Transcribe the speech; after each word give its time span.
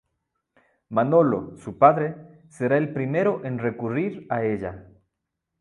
Manolo, 0.89 1.55
su 1.57 1.77
padre, 1.77 2.41
será 2.49 2.77
el 2.79 2.91
primero 2.91 3.45
en 3.45 3.59
recurrir 3.59 4.25
a 4.31 4.43
ella. 4.43 4.87